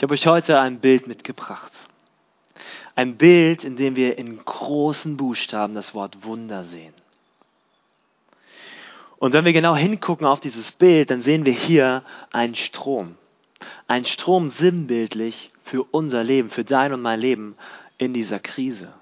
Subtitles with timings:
[0.00, 1.70] Ich habe euch heute ein Bild mitgebracht.
[2.94, 6.94] Ein Bild, in dem wir in großen Buchstaben das Wort Wunder sehen.
[9.18, 12.02] Und wenn wir genau hingucken auf dieses Bild, dann sehen wir hier
[12.32, 13.16] einen Strom.
[13.88, 17.54] Ein Strom sinnbildlich für unser Leben, für dein und mein Leben
[17.98, 18.94] in dieser Krise.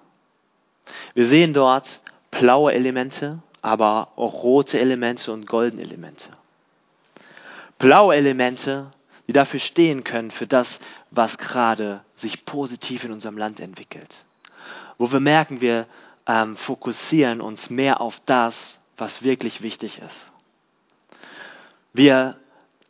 [1.15, 2.01] Wir sehen dort
[2.33, 6.30] blaue Elemente, aber auch rote Elemente und goldene Elemente.
[7.79, 8.91] Blaue Elemente
[9.29, 10.81] die dafür stehen können, für das,
[11.11, 14.25] was gerade sich positiv in unserem Land entwickelt.
[14.97, 15.87] Wo wir merken, wir
[16.27, 20.33] ähm, fokussieren uns mehr auf das, was wirklich wichtig ist.
[21.93, 22.37] Wir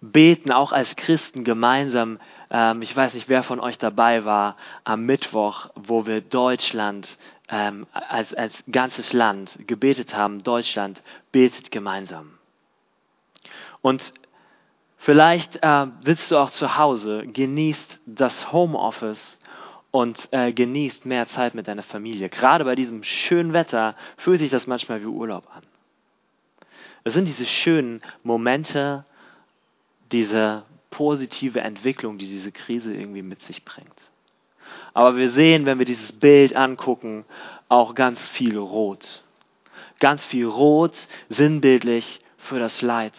[0.01, 2.21] beten auch als Christen gemeinsam.
[2.51, 7.87] Ähm, ich weiß nicht, wer von euch dabei war am Mittwoch, wo wir Deutschland ähm,
[7.93, 10.45] als, als ganzes Land gebetet haben.
[10.45, 12.39] Deutschland betet gemeinsam.
[13.83, 14.13] Und
[14.99, 19.39] Vielleicht äh, sitzt du auch zu Hause, genießt das Homeoffice
[19.91, 22.29] und äh, genießt mehr Zeit mit deiner Familie.
[22.29, 25.63] Gerade bei diesem schönen Wetter fühlt sich das manchmal wie Urlaub an.
[27.05, 29.05] Es sind diese schönen Momente,
[30.11, 33.89] diese positive Entwicklung, die diese Krise irgendwie mit sich bringt.
[34.95, 37.25] Aber wir sehen, wenn wir dieses Bild angucken,
[37.69, 39.23] auch ganz viel Rot.
[40.01, 43.15] Ganz viel Rot, sinnbildlich für das Leid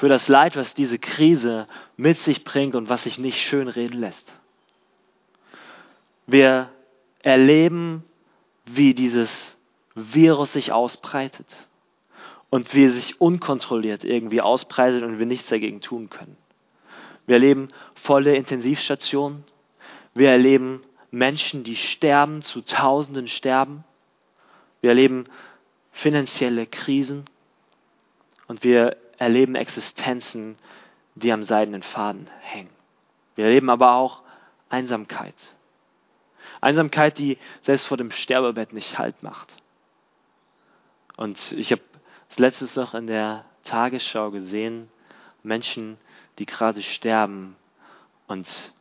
[0.00, 4.00] für das Leid, was diese Krise mit sich bringt und was sich nicht schön reden
[4.00, 4.32] lässt.
[6.26, 6.70] Wir
[7.20, 8.04] erleben,
[8.64, 9.58] wie dieses
[9.94, 11.46] Virus sich ausbreitet
[12.48, 16.38] und wie es sich unkontrolliert irgendwie ausbreitet und wir nichts dagegen tun können.
[17.26, 19.44] Wir erleben volle Intensivstationen.
[20.14, 23.84] Wir erleben Menschen, die sterben, zu Tausenden sterben.
[24.80, 25.26] Wir erleben
[25.92, 27.26] finanzielle Krisen
[28.48, 30.58] und wir erleben Existenzen,
[31.14, 32.70] die am seidenen Faden hängen.
[33.36, 34.22] Wir erleben aber auch
[34.70, 35.34] Einsamkeit.
[36.62, 39.56] Einsamkeit, die selbst vor dem Sterbebett nicht Halt macht.
[41.16, 41.82] Und ich habe
[42.28, 44.88] das letztes noch in der Tagesschau gesehen,
[45.42, 45.98] Menschen,
[46.38, 47.56] die gerade sterben
[48.26, 48.72] und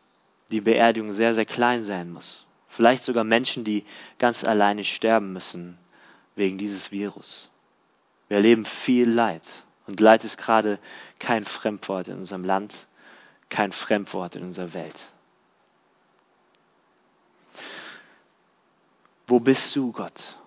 [0.52, 2.48] die Beerdigung sehr, sehr klein sein muss.
[2.70, 3.84] Vielleicht sogar Menschen, die
[4.20, 5.78] ganz alleine sterben müssen
[6.36, 7.52] wegen dieses Virus.
[8.30, 9.44] Wir erleben viel Leid.
[9.90, 10.78] Und Leid ist gerade
[11.18, 12.88] kein Fremdwort in unserem Land,
[13.50, 15.12] kein Fremdwort in unserer Welt.
[19.26, 20.38] Wo bist du, Gott?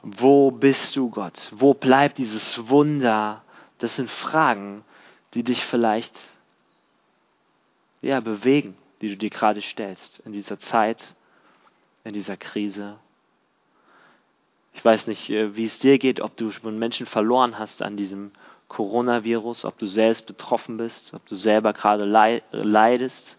[0.00, 1.50] Wo bist du, Gott?
[1.54, 3.44] Wo bleibt dieses Wunder?
[3.76, 4.82] Das sind Fragen,
[5.34, 6.18] die dich vielleicht
[8.00, 11.14] ja, bewegen, die du dir gerade stellst in dieser Zeit,
[12.04, 12.98] in dieser Krise.
[14.72, 17.96] Ich weiß nicht, äh, wie es dir geht, ob du schon Menschen verloren hast an
[17.96, 18.32] diesem
[18.68, 23.38] Coronavirus, ob du selbst betroffen bist, ob du selber gerade leidest,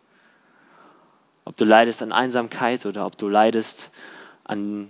[1.46, 3.92] ob du leidest an Einsamkeit oder ob du leidest
[4.44, 4.90] an,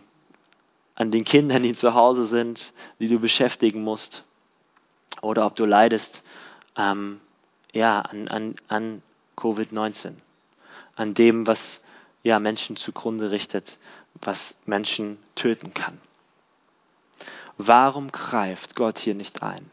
[0.96, 4.24] an den Kindern, die zu Hause sind, die du beschäftigen musst,
[5.22, 6.24] oder ob du leidest
[6.76, 7.22] ähm,
[7.72, 9.04] ja, an, an, an
[9.38, 10.14] Covid-19,
[10.96, 11.82] an dem, was
[12.24, 13.78] ja, Menschen zugrunde richtet,
[14.16, 16.00] was Menschen töten kann.
[17.58, 19.70] Warum greift Gott hier nicht ein?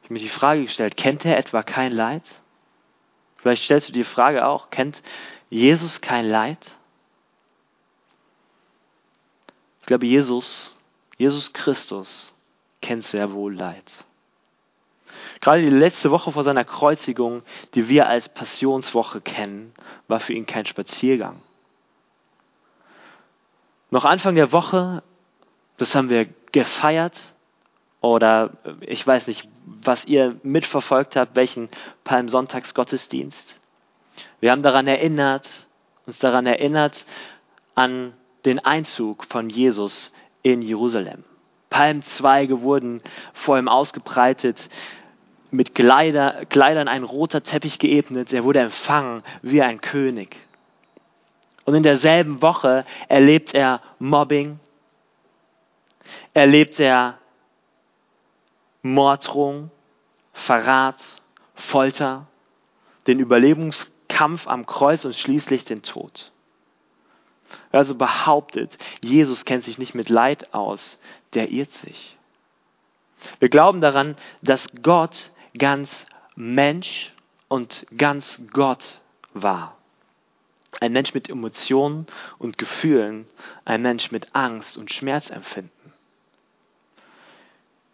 [0.00, 2.22] Ich habe mir die Frage gestellt, kennt er etwa kein Leid?
[3.36, 5.02] Vielleicht stellst du die Frage auch, kennt
[5.48, 6.76] Jesus kein Leid?
[9.80, 10.76] Ich glaube, Jesus,
[11.16, 12.34] Jesus Christus
[12.82, 13.84] kennt sehr wohl Leid.
[15.40, 17.42] Gerade die letzte Woche vor seiner Kreuzigung,
[17.74, 19.72] die wir als Passionswoche kennen,
[20.06, 21.40] war für ihn kein Spaziergang.
[23.90, 25.02] Noch Anfang der Woche
[25.80, 27.18] das haben wir gefeiert
[28.02, 31.70] oder ich weiß nicht, was ihr mitverfolgt habt, welchen
[32.04, 33.58] Palmsonntagsgottesdienst.
[34.40, 35.66] Wir haben daran erinnert,
[36.06, 37.06] uns daran erinnert
[37.74, 38.12] an
[38.44, 41.24] den Einzug von Jesus in Jerusalem.
[41.70, 43.02] Palmzweige wurden
[43.32, 44.68] vor ihm ausgebreitet,
[45.50, 48.32] mit Kleider, Kleidern ein roter Teppich geebnet.
[48.32, 50.36] Er wurde empfangen wie ein König.
[51.64, 54.60] Und in derselben Woche erlebt er Mobbing,
[56.34, 57.18] erlebt er
[58.82, 59.70] Morddrohung,
[60.32, 61.02] Verrat,
[61.54, 62.26] Folter,
[63.06, 66.32] den Überlebungskampf am Kreuz und schließlich den Tod.
[67.72, 70.98] Also behauptet, Jesus kennt sich nicht mit Leid aus,
[71.34, 72.16] der irrt sich.
[73.38, 77.12] Wir glauben daran, dass Gott ganz Mensch
[77.48, 79.00] und ganz Gott
[79.34, 79.76] war.
[80.80, 82.06] Ein Mensch mit Emotionen
[82.38, 83.26] und Gefühlen,
[83.64, 85.79] ein Mensch mit Angst und Schmerzempfinden.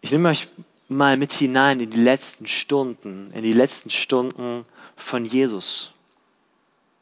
[0.01, 0.47] Ich nehme euch
[0.87, 4.65] mal mit hinein in die letzten Stunden, in die letzten Stunden
[4.95, 5.91] von Jesus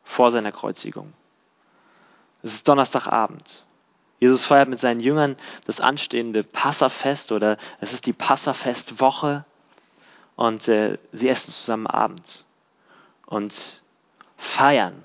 [0.03, 1.13] vor seiner Kreuzigung.
[2.41, 3.65] Es ist Donnerstagabend.
[4.19, 9.45] Jesus feiert mit seinen Jüngern das anstehende Passafest oder es ist die Passafestwoche
[10.35, 12.47] und äh, sie essen zusammen abends
[13.25, 13.83] und
[14.37, 15.03] feiern,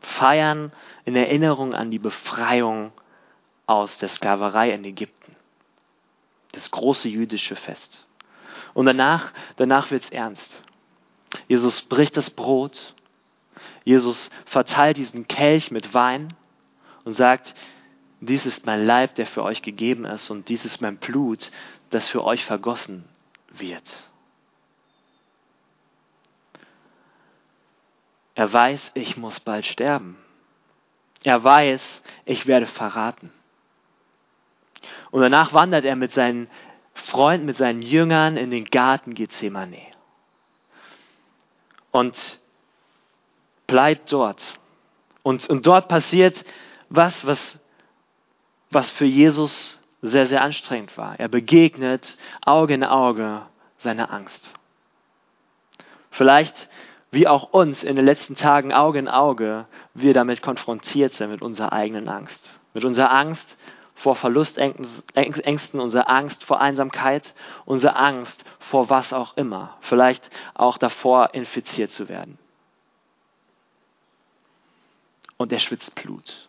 [0.00, 0.72] feiern
[1.04, 2.92] in Erinnerung an die Befreiung
[3.66, 5.19] aus der Sklaverei in Ägypten.
[6.52, 8.06] Das große jüdische Fest.
[8.74, 10.62] Und danach, danach es ernst.
[11.48, 12.94] Jesus bricht das Brot.
[13.84, 16.34] Jesus verteilt diesen Kelch mit Wein
[17.04, 17.54] und sagt,
[18.20, 21.50] dies ist mein Leib, der für euch gegeben ist, und dies ist mein Blut,
[21.88, 23.08] das für euch vergossen
[23.50, 24.10] wird.
[28.34, 30.18] Er weiß, ich muss bald sterben.
[31.24, 33.32] Er weiß, ich werde verraten.
[35.10, 36.48] Und danach wandert er mit seinen
[36.94, 39.82] Freunden, mit seinen Jüngern in den Garten Gethsemane.
[41.90, 42.16] Und
[43.66, 44.44] bleibt dort.
[45.22, 46.44] Und, und dort passiert
[46.88, 47.58] was, was,
[48.70, 51.18] was für Jesus sehr, sehr anstrengend war.
[51.18, 53.42] Er begegnet Auge in Auge
[53.78, 54.54] seiner Angst.
[56.10, 56.68] Vielleicht
[57.10, 61.42] wie auch uns in den letzten Tagen Auge in Auge wir damit konfrontiert sind mit
[61.42, 62.60] unserer eigenen Angst.
[62.72, 63.56] Mit unserer Angst
[64.02, 67.34] vor Verlustängsten, unsere Angst vor Einsamkeit,
[67.66, 69.76] unsere Angst vor was auch immer.
[69.82, 72.38] Vielleicht auch davor, infiziert zu werden.
[75.36, 76.48] Und er schwitzt Blut.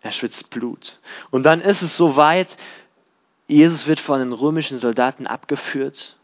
[0.00, 0.98] Er schwitzt Blut.
[1.30, 2.56] Und dann ist es soweit,
[3.46, 6.16] Jesus wird von den römischen Soldaten abgeführt,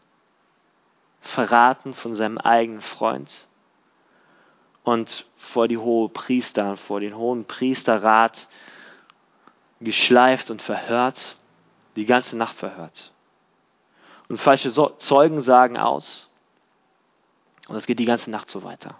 [1.21, 3.47] verraten von seinem eigenen Freund
[4.83, 8.49] und vor die hohe Priester, vor den hohen Priesterrat
[9.79, 11.37] geschleift und verhört,
[11.95, 13.11] die ganze Nacht verhört.
[14.29, 16.29] Und falsche Zeugen sagen aus.
[17.67, 18.95] Und es geht die ganze Nacht so weiter.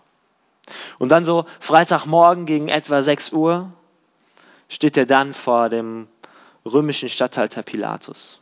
[0.99, 3.71] Und dann so Freitagmorgen gegen etwa 6 Uhr
[4.69, 6.07] steht er dann vor dem
[6.65, 8.39] römischen Statthalter Pilatus.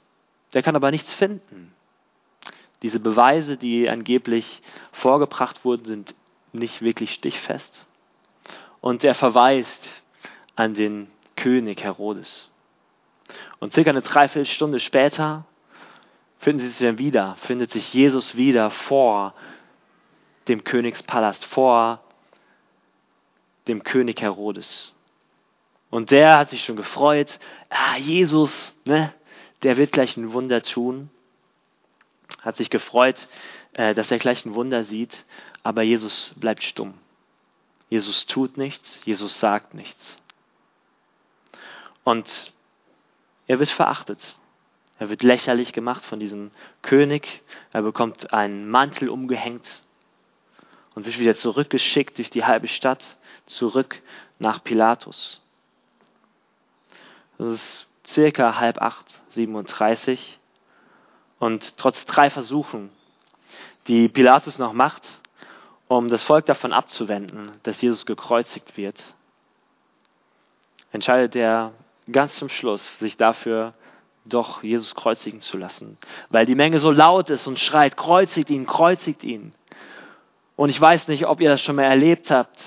[0.54, 1.74] Der kann aber nichts finden.
[2.82, 4.62] Diese Beweise, die angeblich
[4.92, 6.16] vorgebracht wurden, sind
[6.52, 7.88] nicht wirklich stichfest.
[8.82, 10.04] Und er verweist
[10.56, 11.10] an den
[11.42, 12.50] König Herodes.
[13.60, 15.46] Und circa eine Dreiviertelstunde später
[16.40, 19.34] finden sie sich dann wieder, findet sich Jesus wieder vor
[20.48, 22.04] dem Königspalast, vor
[23.68, 24.94] dem König Herodes.
[25.90, 27.40] Und der hat sich schon gefreut,
[27.70, 29.12] ah, Jesus, ne,
[29.64, 31.10] der wird gleich ein Wunder tun.
[32.42, 33.28] Hat sich gefreut,
[33.74, 35.26] äh, dass er gleich ein Wunder sieht,
[35.64, 36.94] aber Jesus bleibt stumm.
[37.90, 40.18] Jesus tut nichts, Jesus sagt nichts.
[42.04, 42.54] Und
[43.48, 44.20] er wird verachtet.
[45.00, 46.52] Er wird lächerlich gemacht von diesem
[46.82, 47.42] König.
[47.72, 49.82] Er bekommt einen Mantel umgehängt
[50.96, 54.02] und wird wieder zurückgeschickt durch die halbe Stadt, zurück
[54.40, 55.42] nach Pilatus.
[57.38, 60.40] Das ist circa halb acht, 37.
[61.40, 62.92] Und trotz drei Versuchen,
[63.88, 65.02] die Pilatus noch macht,
[65.88, 69.16] um das Volk davon abzuwenden, dass Jesus gekreuzigt wird,
[70.92, 71.74] entscheidet er
[72.12, 73.74] ganz zum Schluss, sich dafür
[74.26, 75.98] doch Jesus kreuzigen zu lassen,
[76.30, 79.54] weil die Menge so laut ist und schreit, kreuzigt ihn, kreuzigt ihn.
[80.56, 82.60] Und ich weiß nicht, ob ihr das schon mal erlebt habt,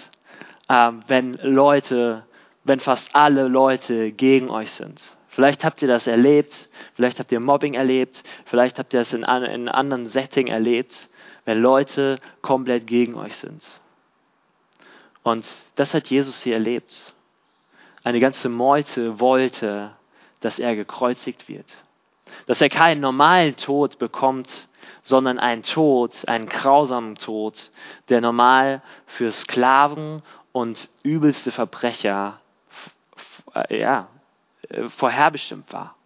[0.68, 2.24] äh, wenn Leute,
[2.64, 5.00] wenn fast alle Leute gegen euch sind.
[5.28, 6.52] Vielleicht habt ihr das erlebt,
[6.94, 11.08] vielleicht habt ihr Mobbing erlebt, vielleicht habt ihr das in, in einem anderen Setting erlebt,
[11.44, 13.64] wenn Leute komplett gegen euch sind.
[15.22, 17.13] Und das hat Jesus hier erlebt
[18.04, 19.96] eine ganze Meute wollte,
[20.40, 21.66] dass er gekreuzigt wird.
[22.46, 24.68] Dass er keinen normalen Tod bekommt,
[25.02, 27.70] sondern einen Tod, einen grausamen Tod,
[28.10, 32.40] der normal für Sklaven und übelste Verbrecher
[33.70, 34.08] ja,
[34.96, 35.96] vorherbestimmt war.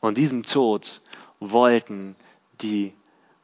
[0.00, 1.00] Und diesen Tod
[1.40, 2.16] wollten
[2.60, 2.94] die,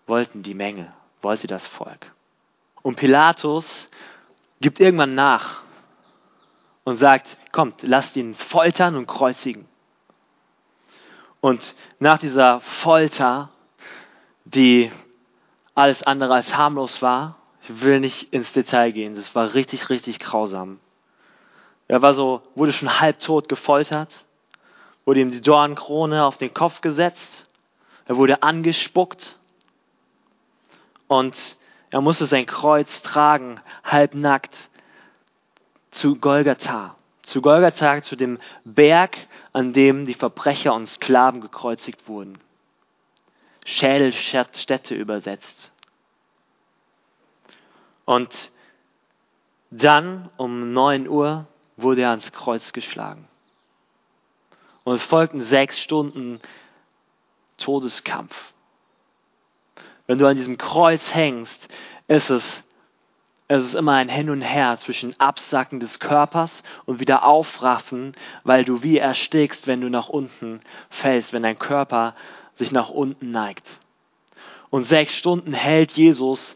[0.06, 2.12] wollten die Menge, wollte das Volk.
[2.82, 3.88] Und Pilatus
[4.60, 5.62] gibt irgendwann nach
[6.88, 9.68] und sagt, kommt, lasst ihn foltern und kreuzigen.
[11.42, 13.50] Und nach dieser Folter,
[14.46, 14.90] die
[15.74, 20.18] alles andere als harmlos war, ich will nicht ins Detail gehen, das war richtig, richtig
[20.18, 20.80] grausam.
[21.88, 24.24] Er war so, wurde schon halbtot gefoltert,
[25.04, 27.50] wurde ihm die Dornkrone auf den Kopf gesetzt,
[28.06, 29.38] er wurde angespuckt
[31.06, 31.36] und
[31.90, 34.70] er musste sein Kreuz tragen, halbnackt,
[35.90, 36.96] zu Golgatha.
[37.22, 39.16] Zu Golgatha, zu dem Berg,
[39.52, 42.38] an dem die Verbrecher und Sklaven gekreuzigt wurden.
[43.64, 45.72] Schädelstätte übersetzt.
[48.04, 48.50] Und
[49.70, 53.28] dann um 9 Uhr wurde er ans Kreuz geschlagen.
[54.84, 56.40] Und es folgten sechs Stunden
[57.58, 58.34] Todeskampf.
[60.06, 61.68] Wenn du an diesem Kreuz hängst,
[62.06, 62.64] ist es,
[63.48, 68.12] es ist immer ein Hin und Her zwischen Absacken des Körpers und wieder Aufraffen,
[68.44, 72.14] weil du wie erstickst, wenn du nach unten fällst, wenn dein Körper
[72.56, 73.80] sich nach unten neigt.
[74.68, 76.54] Und sechs Stunden hält Jesus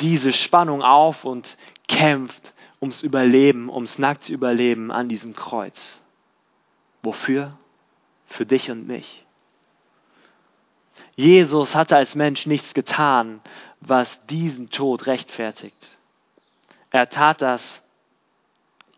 [0.00, 1.56] diese Spannung auf und
[1.86, 6.02] kämpft ums Überleben, ums nackte Überleben an diesem Kreuz.
[7.02, 7.56] Wofür?
[8.26, 9.24] Für dich und mich.
[11.14, 13.40] Jesus hatte als Mensch nichts getan,
[13.80, 15.97] was diesen Tod rechtfertigt.
[16.90, 17.82] Er tat das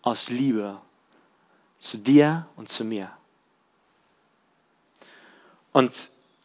[0.02, 0.80] aus Liebe
[1.78, 3.10] zu dir und zu mir.
[5.72, 5.92] Und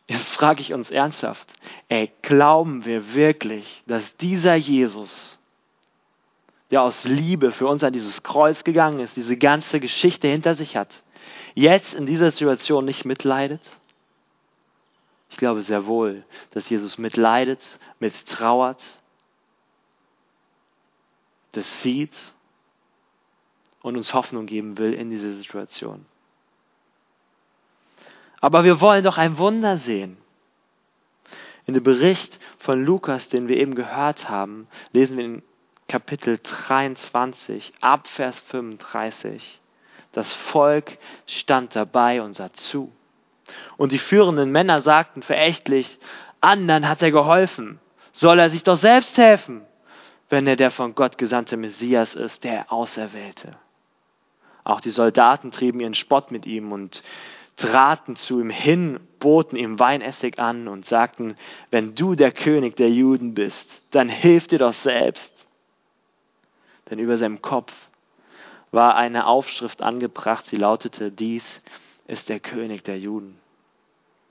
[0.08, 1.48] jetzt frage ich uns ernsthaft,
[1.90, 5.40] ey, glauben wir wirklich, dass dieser Jesus,
[6.72, 10.78] der aus Liebe für uns an dieses Kreuz gegangen ist, diese ganze Geschichte hinter sich
[10.78, 11.04] hat,
[11.54, 13.62] jetzt in dieser Situation nicht mitleidet?
[15.30, 18.84] Ich glaube sehr wohl, dass Jesus mitleidet, mittrauert,
[21.56, 22.14] das sieht
[23.82, 26.06] und uns Hoffnung geben will in dieser Situation.
[28.42, 30.18] Aber wir wollen doch ein Wunder sehen.
[31.66, 35.44] In dem Bericht von Lukas, den wir eben gehört haben, lesen wir in
[35.88, 39.62] Kapitel 23 ab Vers 35.
[40.12, 40.98] Das Volk
[41.28, 42.92] stand dabei und sah zu.
[43.78, 46.00] Und die führenden Männer sagten verächtlich,
[46.42, 47.80] anderen hat er geholfen,
[48.12, 49.66] soll er sich doch selbst helfen,
[50.29, 53.55] wenn er der von Gott gesandte Messias ist, der Auserwählte.
[54.63, 57.03] Auch die Soldaten trieben ihren Spott mit ihm und
[57.55, 61.36] traten zu ihm hin, boten ihm Weinessig an und sagten,
[61.72, 65.48] wenn du der König der Juden bist, dann hilf dir doch selbst.
[66.89, 67.74] Denn über seinem Kopf
[68.72, 71.62] war eine Aufschrift angebracht, sie lautete, dies
[72.08, 73.39] ist der König der Juden.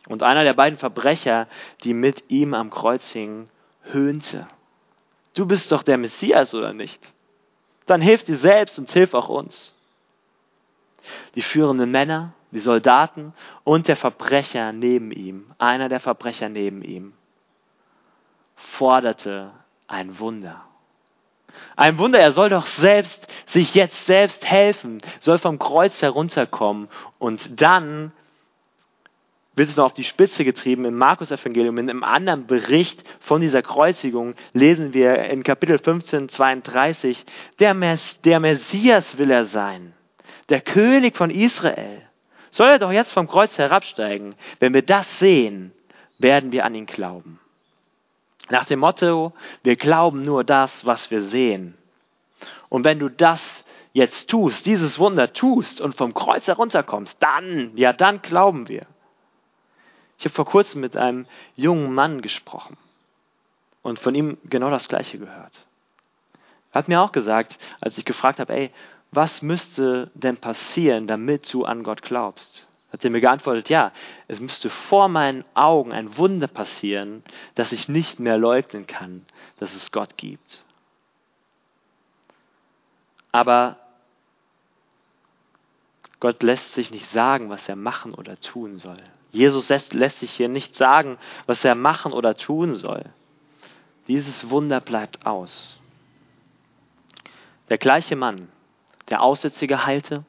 [0.06, 1.48] Und einer der beiden Verbrecher,
[1.82, 3.48] die mit ihm am Kreuz hingen,
[3.84, 4.46] höhnte.
[5.34, 7.00] Du bist doch der Messias, oder nicht?
[7.86, 9.76] Dann hilf dir selbst und hilf auch uns.
[11.34, 17.12] Die führenden Männer die Soldaten und der Verbrecher neben ihm, einer der Verbrecher neben ihm,
[18.54, 19.50] forderte
[19.88, 20.62] ein Wunder.
[21.76, 26.88] Ein Wunder, er soll doch selbst sich jetzt selbst helfen, soll vom Kreuz herunterkommen
[27.18, 28.12] und dann
[29.56, 31.78] wird es noch auf die Spitze getrieben im Markus-Evangelium.
[31.78, 37.24] In einem anderen Bericht von dieser Kreuzigung lesen wir in Kapitel 15, 32,
[37.58, 39.92] der, Mess, der Messias will er sein,
[40.48, 42.02] der König von Israel
[42.50, 44.36] soll er doch jetzt vom Kreuz herabsteigen.
[44.60, 45.72] Wenn wir das sehen,
[46.18, 47.40] werden wir an ihn glauben.
[48.48, 49.32] Nach dem Motto,
[49.62, 51.76] wir glauben nur das, was wir sehen.
[52.68, 53.40] Und wenn du das
[53.92, 58.86] jetzt tust, dieses Wunder tust und vom Kreuz herunterkommst, dann, ja, dann glauben wir.
[60.18, 62.76] Ich habe vor kurzem mit einem jungen Mann gesprochen
[63.82, 65.66] und von ihm genau das Gleiche gehört.
[66.72, 68.70] Er hat mir auch gesagt, als ich gefragt habe, ey,
[69.12, 72.68] was müsste denn passieren, damit du an Gott glaubst?
[72.92, 73.92] Hat er mir geantwortet, ja,
[74.28, 77.22] es müsste vor meinen Augen ein Wunder passieren,
[77.54, 79.24] dass ich nicht mehr leugnen kann,
[79.58, 80.64] dass es Gott gibt.
[83.30, 83.78] Aber
[86.20, 89.02] Gott lässt sich nicht sagen, was er machen oder tun soll.
[89.34, 93.04] Jesus lässt, lässt sich hier nicht sagen, was er machen oder tun soll.
[94.06, 95.80] Dieses Wunder bleibt aus.
[97.68, 98.48] Der gleiche Mann,
[99.10, 100.24] der Aussätzige heilte,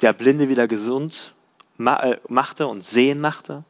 [0.00, 1.34] der Blinde wieder gesund
[1.80, 3.64] äh, machte und sehen machte,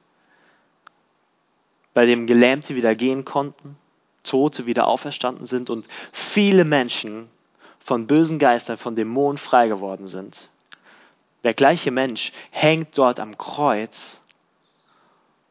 [1.95, 3.79] bei dem Gelähmte wieder gehen konnten,
[4.25, 7.31] Tote wieder auferstanden sind und viele Menschen
[7.79, 10.51] von bösen Geistern, von Dämonen frei geworden sind.
[11.45, 14.20] Der gleiche Mensch hängt dort am Kreuz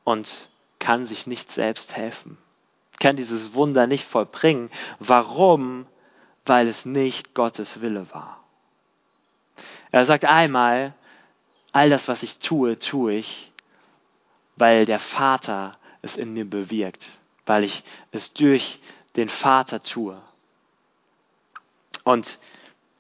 [0.10, 0.50] und
[0.80, 2.40] kann sich nicht selbst helfen,
[3.00, 4.72] kann dieses Wunder nicht vollbringen.
[4.98, 5.86] Warum?
[6.46, 8.44] Weil es nicht Gottes Wille war.
[9.92, 10.96] Er sagt einmal,
[11.74, 13.52] all das, was ich tue, tue ich,
[14.56, 17.06] weil der Vater es in mir bewirkt,
[17.46, 18.80] weil ich es durch
[19.16, 20.20] den Vater tue.
[22.04, 22.40] Und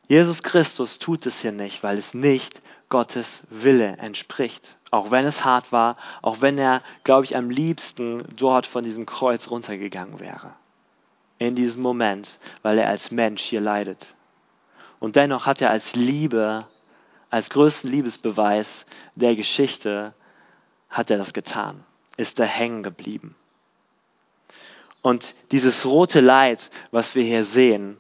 [0.08, 4.78] Jesus Christus tut es hier nicht, weil es nicht Gottes Wille entspricht.
[4.92, 9.06] Auch wenn es hart war, auch wenn er, glaube ich, am liebsten dort von diesem
[9.06, 10.54] Kreuz runtergegangen wäre.
[11.38, 14.16] In diesem Moment, weil er als Mensch hier leidet.
[15.00, 16.66] Und dennoch hat er als Liebe
[17.30, 20.14] als größten Liebesbeweis der Geschichte
[20.90, 21.84] hat er das getan.
[22.18, 23.36] ist da hängen geblieben.
[25.02, 27.96] Und dieses rote Leid, was wir hier sehen,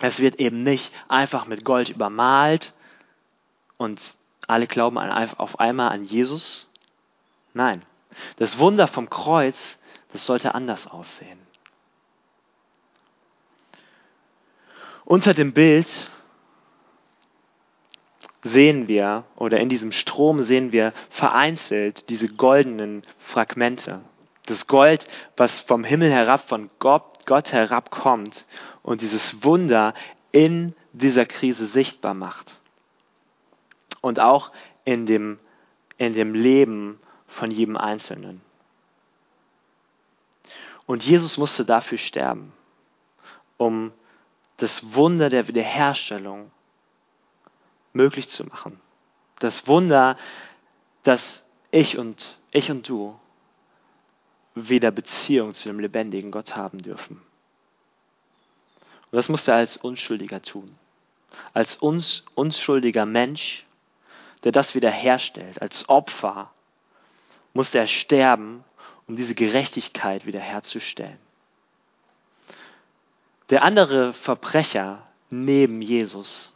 [0.00, 2.72] es wird eben nicht einfach mit Gold übermalt
[3.80, 3.98] und
[4.46, 6.68] alle glauben auf einmal an Jesus.
[7.54, 7.82] Nein,
[8.36, 9.56] das Wunder vom Kreuz,
[10.12, 11.38] das sollte anders aussehen.
[15.06, 15.88] Unter dem Bild
[18.42, 24.02] sehen wir, oder in diesem Strom sehen wir vereinzelt diese goldenen Fragmente.
[24.44, 25.08] Das Gold,
[25.38, 28.44] was vom Himmel herab, von Gott, Gott herabkommt
[28.82, 29.94] und dieses Wunder
[30.32, 32.59] in dieser Krise sichtbar macht.
[34.00, 34.52] Und auch
[34.84, 35.38] in dem,
[35.98, 38.40] in dem Leben von jedem Einzelnen.
[40.86, 42.52] Und Jesus musste dafür sterben,
[43.56, 43.92] um
[44.56, 46.50] das Wunder der Wiederherstellung
[47.92, 48.80] möglich zu machen.
[49.38, 50.16] Das Wunder,
[51.02, 53.18] dass ich und ich und du
[54.54, 57.22] wieder Beziehung zu dem lebendigen Gott haben dürfen.
[59.10, 60.76] Und das musste er als Unschuldiger tun.
[61.52, 63.64] Als uns, unschuldiger Mensch,
[64.44, 66.50] der das wiederherstellt, als Opfer,
[67.52, 68.64] musste er sterben,
[69.06, 71.18] um diese Gerechtigkeit wiederherzustellen.
[73.50, 76.52] Der andere Verbrecher neben Jesus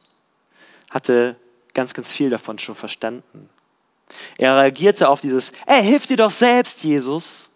[0.91, 1.37] hatte
[1.75, 3.51] ganz, ganz viel davon schon verstanden.
[4.39, 7.51] Er reagierte auf dieses, ey, hilf dir doch selbst, Jesus,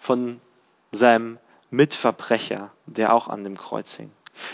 [0.00, 0.40] von
[0.90, 1.38] seinem
[1.70, 4.10] Mitverbrecher, der auch an dem Kreuz hing.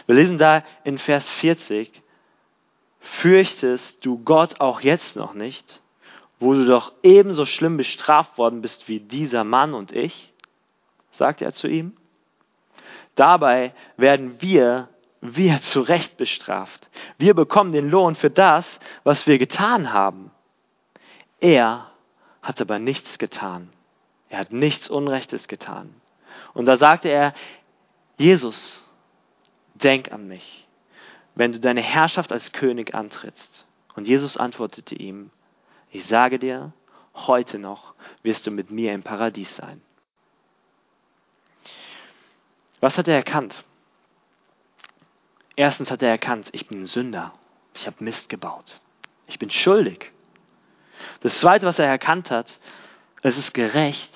[0.07, 2.03] Wir lesen da in Vers 40,
[3.09, 5.81] fürchtest du Gott auch jetzt noch nicht,
[6.39, 10.33] wo du doch ebenso schlimm bestraft worden bist wie dieser Mann und ich?
[11.13, 11.97] sagt er zu ihm.
[13.17, 14.89] Dabei werden wir
[15.21, 16.89] wir zu Recht bestraft.
[17.19, 20.31] Wir bekommen den Lohn für das, was wir getan haben.
[21.41, 21.91] Er
[22.43, 23.71] hat aber nichts getan.
[24.29, 25.95] Er hat nichts Unrechtes getan.
[26.55, 27.35] Und da sagte er,
[28.17, 28.85] Jesus,
[29.75, 30.68] denk an mich,
[31.35, 33.67] wenn du deine Herrschaft als König antrittst.
[33.95, 35.31] Und Jesus antwortete ihm,
[35.91, 36.73] ich sage dir,
[37.15, 39.81] heute noch wirst du mit mir im Paradies sein.
[42.81, 43.65] Was hat er erkannt?
[45.57, 47.33] Erstens hat er erkannt, ich bin ein Sünder.
[47.75, 48.81] Ich habe Mist gebaut.
[49.27, 50.13] Ich bin schuldig.
[51.21, 52.59] Das Zweite, was er erkannt hat,
[53.23, 54.13] es ist gerecht,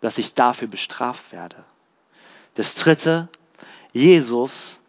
[0.00, 1.64] dass ich dafür bestraft werde.
[2.54, 3.28] Das Dritte,
[3.92, 4.79] Jesus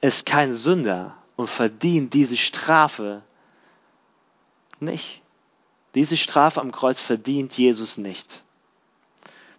[0.00, 3.22] ist kein Sünder und verdient diese Strafe
[4.80, 5.22] nicht.
[5.94, 8.42] Diese Strafe am Kreuz verdient Jesus nicht.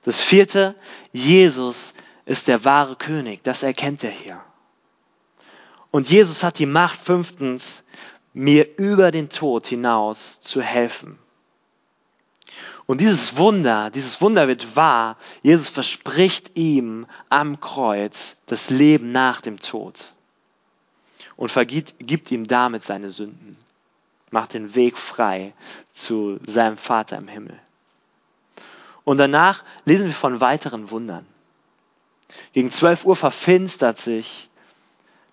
[0.04, 0.75] Das Vierte,
[1.12, 1.93] Jesus
[2.25, 3.43] ist der wahre König.
[3.43, 4.41] Das erkennt er hier.
[5.91, 7.84] Und Jesus hat die Macht, fünftens,
[8.34, 11.17] mir über den Tod hinaus zu helfen.
[12.86, 15.17] Und dieses Wunder, dieses Wunder wird wahr.
[15.41, 20.13] Jesus verspricht ihm am Kreuz das Leben nach dem Tod
[21.39, 23.56] und vergibt, gibt ihm damit seine Sünden,
[24.30, 25.54] macht den Weg frei
[25.93, 27.58] zu seinem Vater im Himmel.
[29.06, 31.25] Und danach lesen wir von weiteren Wundern.
[32.52, 34.49] Gegen 12 Uhr verfinstert sich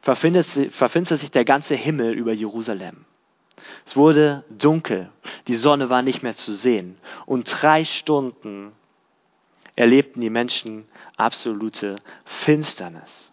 [0.01, 3.05] verfinsterte sich der ganze Himmel über Jerusalem.
[3.85, 5.11] Es wurde dunkel,
[5.49, 8.71] die Sonne war nicht mehr zu sehen und drei Stunden
[9.75, 13.33] erlebten die Menschen absolute Finsternis.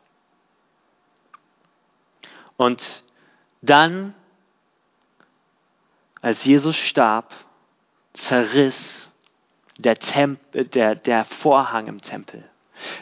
[2.58, 3.04] Und
[3.62, 4.14] dann,
[6.22, 7.34] als Jesus starb,
[8.14, 9.12] zerriss
[9.78, 12.44] der, Temp der, der Vorhang im Tempel,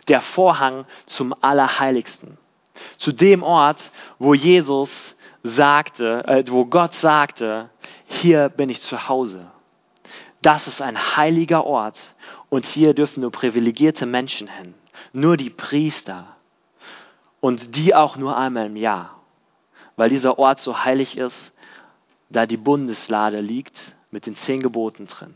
[0.07, 2.37] der Vorhang zum Allerheiligsten.
[2.97, 7.69] Zu dem Ort, wo Jesus sagte, äh, wo Gott sagte,
[8.07, 9.51] hier bin ich zu Hause.
[10.41, 11.99] Das ist ein heiliger Ort
[12.49, 14.73] und hier dürfen nur privilegierte Menschen hin,
[15.13, 16.35] nur die Priester.
[17.39, 19.20] Und die auch nur einmal im Jahr,
[19.95, 21.53] weil dieser Ort so heilig ist,
[22.29, 25.35] da die Bundeslade liegt mit den zehn Geboten drin.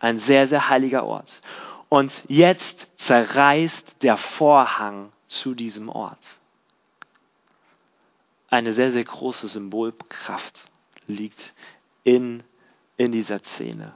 [0.00, 1.40] Ein sehr, sehr heiliger Ort.
[1.88, 6.38] Und jetzt zerreißt der Vorhang zu diesem Ort
[8.48, 10.64] eine sehr, sehr große Symbolkraft
[11.06, 11.52] liegt
[12.04, 12.42] in,
[12.96, 13.94] in dieser Szene.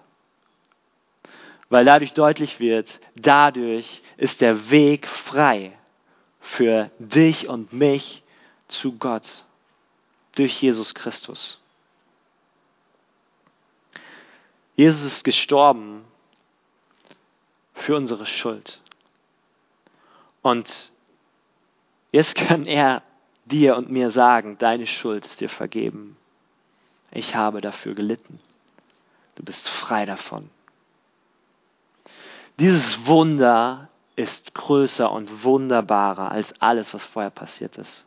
[1.69, 5.73] Weil dadurch deutlich wird, dadurch ist der Weg frei
[6.41, 8.23] für dich und mich
[8.69, 9.47] zu Gott
[10.33, 11.59] durch Jesus Christus.
[14.75, 16.05] Jesus ist gestorben
[17.75, 18.81] für unsere Schuld.
[20.41, 20.93] Und
[22.11, 23.03] jetzt kann er
[23.45, 26.17] dir und mir sagen, deine Schuld ist dir vergeben.
[27.11, 28.41] Ich habe dafür gelitten.
[29.35, 30.51] Du bist frei davon.
[32.59, 38.07] Dieses Wunder ist größer und wunderbarer als alles, was vorher passiert ist,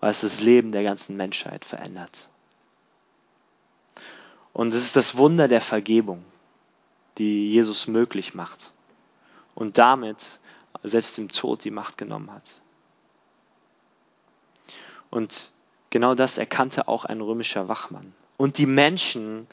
[0.00, 2.28] weil es das Leben der ganzen Menschheit verändert.
[4.52, 6.24] Und es ist das Wunder der Vergebung,
[7.18, 8.72] die Jesus möglich macht
[9.54, 10.18] und damit
[10.82, 12.60] selbst dem Tod die Macht genommen hat.
[15.10, 15.50] Und
[15.90, 18.14] genau das erkannte auch ein römischer Wachmann.
[18.36, 19.46] Und die Menschen,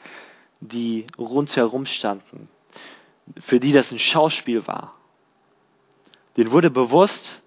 [0.60, 2.48] die rundherum standen,
[3.40, 4.94] für die das ein Schauspiel war,
[6.36, 7.42] denen wurde bewusst,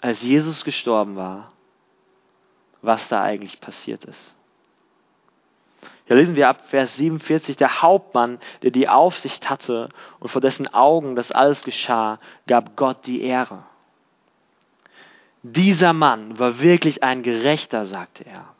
[0.00, 1.52] als Jesus gestorben war,
[2.82, 4.36] was da eigentlich passiert ist.
[6.06, 10.66] Hier lesen wir ab Vers 47, der Hauptmann, der die Aufsicht hatte und vor dessen
[10.72, 13.62] Augen das alles geschah, gab Gott die Ehre.
[15.42, 18.54] Dieser Mann war wirklich ein Gerechter, sagte er.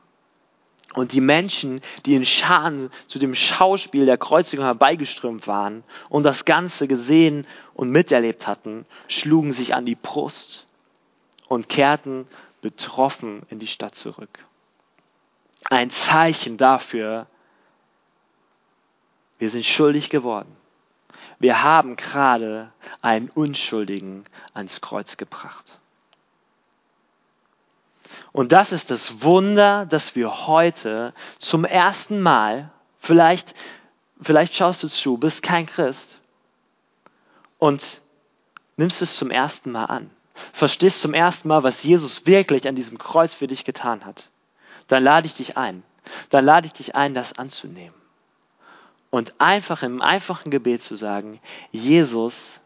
[0.95, 6.45] Und die Menschen, die in Scharen zu dem Schauspiel der Kreuzigung herbeigeströmt waren und das
[6.45, 10.67] Ganze gesehen und miterlebt hatten, schlugen sich an die Brust
[11.49, 12.27] und kehrten
[12.61, 14.45] betroffen in die Stadt zurück.
[15.65, 17.27] Ein Zeichen dafür,
[19.39, 20.57] wir sind schuldig geworden.
[21.39, 25.65] Wir haben gerade einen Unschuldigen ans Kreuz gebracht.
[28.33, 33.55] Und das ist das Wunder, dass wir heute zum ersten Mal, vielleicht,
[34.21, 36.21] vielleicht schaust du zu, bist kein Christ
[37.59, 38.03] und
[38.77, 40.11] nimmst es zum ersten Mal an.
[40.53, 44.31] Verstehst zum ersten Mal, was Jesus wirklich an diesem Kreuz für dich getan hat.
[44.89, 45.83] Dann lade ich dich ein.
[46.31, 47.95] Dann lade ich dich ein, das anzunehmen
[49.11, 51.41] und einfach im einfachen Gebet zu sagen,
[51.73, 52.61] Jesus,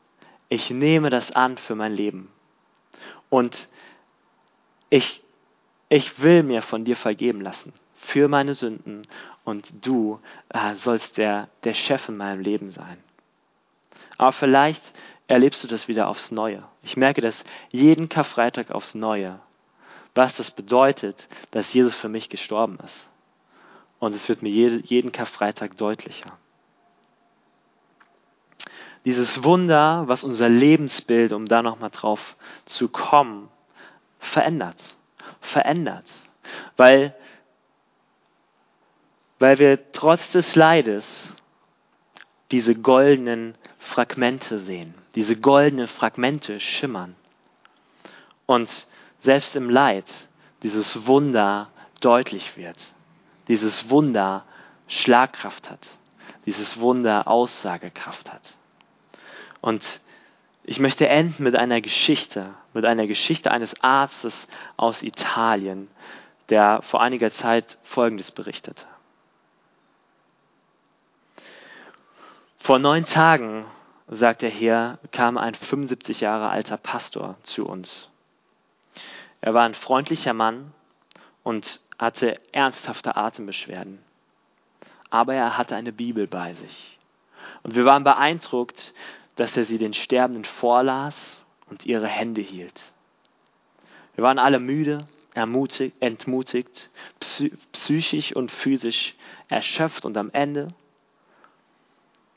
[0.48, 2.30] ich nehme das an für mein Leben.
[3.30, 3.68] Und
[4.90, 5.22] ich,
[5.88, 9.06] ich will mir von dir vergeben lassen für meine Sünden
[9.44, 12.98] und du äh, sollst der, der Chef in meinem Leben sein.
[14.18, 14.82] Aber vielleicht
[15.32, 16.62] erlebst du das wieder aufs Neue.
[16.82, 19.40] Ich merke das jeden Karfreitag aufs Neue,
[20.14, 23.08] was das bedeutet, dass Jesus für mich gestorben ist.
[23.98, 26.36] Und es wird mir jeden Karfreitag deutlicher.
[29.06, 33.48] Dieses Wunder, was unser Lebensbild, um da nochmal drauf zu kommen,
[34.18, 34.80] verändert.
[35.40, 36.04] Verändert.
[36.76, 37.16] Weil,
[39.38, 41.34] weil wir trotz des Leides
[42.52, 44.94] diese goldenen Fragmente sehen.
[45.16, 47.16] Diese goldenen Fragmente schimmern.
[48.46, 48.68] Und
[49.20, 50.06] selbst im Leid
[50.62, 52.76] dieses Wunder deutlich wird
[53.48, 54.44] dieses Wunder
[54.88, 55.88] Schlagkraft hat,
[56.46, 58.42] dieses Wunder Aussagekraft hat.
[59.60, 59.82] Und
[60.64, 65.88] ich möchte enden mit einer Geschichte, mit einer Geschichte eines Arztes aus Italien,
[66.48, 68.86] der vor einiger Zeit Folgendes berichtete.
[72.62, 73.64] Vor neun Tagen,
[74.06, 78.08] sagt er hier, kam ein 75 Jahre alter Pastor zu uns.
[79.40, 80.72] Er war ein freundlicher Mann
[81.42, 83.98] und hatte ernsthafte Atembeschwerden.
[85.10, 86.98] Aber er hatte eine Bibel bei sich.
[87.64, 88.94] Und wir waren beeindruckt,
[89.34, 91.16] dass er sie den Sterbenden vorlas
[91.68, 92.92] und ihre Hände hielt.
[94.14, 96.90] Wir waren alle müde, ermutigt, entmutigt,
[97.72, 99.16] psychisch und physisch
[99.48, 100.68] erschöpft und am Ende.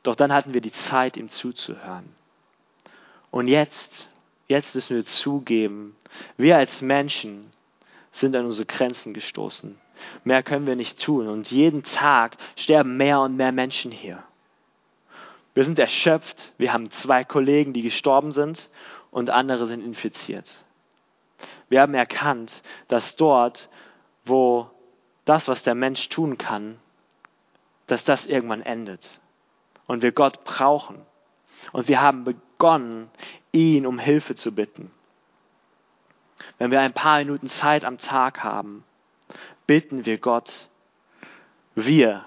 [0.05, 2.15] Doch dann hatten wir die Zeit, ihm zuzuhören.
[3.31, 4.07] Und jetzt,
[4.47, 5.95] jetzt müssen wir zugeben,
[6.37, 7.51] wir als Menschen
[8.11, 9.79] sind an unsere Grenzen gestoßen.
[10.23, 11.27] Mehr können wir nicht tun.
[11.27, 14.23] Und jeden Tag sterben mehr und mehr Menschen hier.
[15.55, 16.53] Wir sind erschöpft.
[16.59, 18.69] Wir haben zwei Kollegen, die gestorben sind
[19.09, 20.63] und andere sind infiziert.
[21.67, 23.69] Wir haben erkannt, dass dort,
[24.23, 24.69] wo
[25.25, 26.77] das, was der Mensch tun kann,
[27.87, 29.19] dass das irgendwann endet.
[29.87, 31.01] Und wir Gott brauchen.
[31.71, 33.09] Und wir haben begonnen,
[33.51, 34.91] ihn um Hilfe zu bitten
[36.57, 38.83] wenn wir ein paar Minuten Zeit am Tag haben,
[39.67, 40.69] bitten wir Gott,
[41.75, 42.23] wir,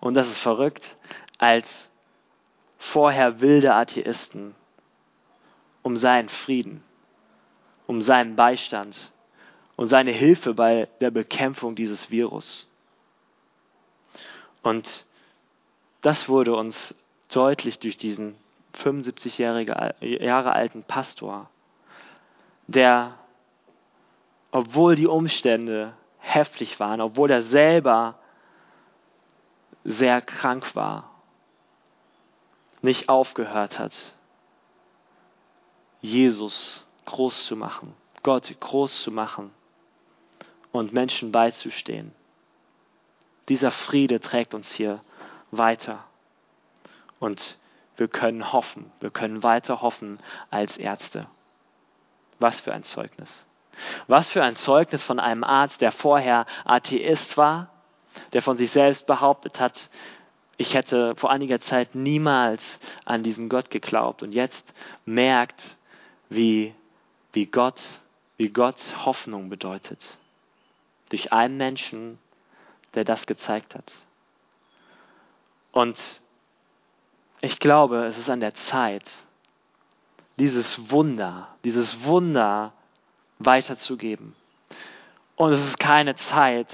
[0.00, 0.96] und das ist verrückt,
[1.38, 1.90] als
[2.78, 4.54] vorher wilde Atheisten,
[5.82, 6.82] um seinen Frieden,
[7.86, 9.12] um seinen Beistand
[9.76, 12.68] und seine Hilfe bei der Bekämpfung dieses Virus.
[14.62, 15.04] Und
[16.04, 16.94] das wurde uns
[17.32, 18.36] deutlich durch diesen
[18.74, 21.48] 75 Jahre alten Pastor,
[22.66, 23.18] der
[24.50, 28.18] obwohl die Umstände heftig waren, obwohl er selber
[29.84, 31.10] sehr krank war,
[32.82, 33.94] nicht aufgehört hat,
[36.02, 39.52] Jesus groß zu machen, Gott groß zu machen
[40.70, 42.12] und Menschen beizustehen.
[43.48, 45.00] Dieser Friede trägt uns hier
[45.50, 46.04] weiter.
[47.18, 47.58] Und
[47.96, 48.90] wir können hoffen.
[49.00, 50.18] Wir können weiter hoffen
[50.50, 51.26] als Ärzte.
[52.38, 53.46] Was für ein Zeugnis.
[54.06, 57.70] Was für ein Zeugnis von einem Arzt, der vorher Atheist war,
[58.32, 59.90] der von sich selbst behauptet hat,
[60.56, 64.72] ich hätte vor einiger Zeit niemals an diesen Gott geglaubt und jetzt
[65.04, 65.60] merkt,
[66.28, 66.74] wie,
[67.32, 67.80] wie Gott,
[68.36, 70.18] wie Gott Hoffnung bedeutet.
[71.08, 72.18] Durch einen Menschen,
[72.94, 73.92] der das gezeigt hat.
[75.74, 75.98] Und
[77.40, 79.10] ich glaube, es ist an der Zeit,
[80.38, 82.72] dieses Wunder, dieses Wunder
[83.40, 84.36] weiterzugeben.
[85.34, 86.72] Und es ist keine Zeit,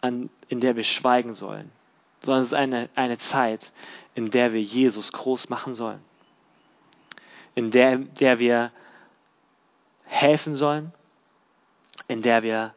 [0.00, 1.72] an, in der wir schweigen sollen,
[2.22, 3.72] sondern es ist eine, eine Zeit,
[4.14, 6.00] in der wir Jesus groß machen sollen.
[7.56, 8.70] In der, der wir
[10.04, 10.92] helfen sollen,
[12.06, 12.72] in der wir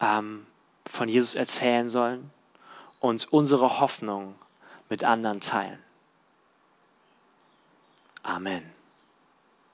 [0.00, 0.46] ähm,
[0.86, 2.30] von Jesus erzählen sollen
[3.00, 4.36] und unsere Hoffnung
[4.88, 5.78] mit anderen teilen.
[8.22, 8.75] Amen.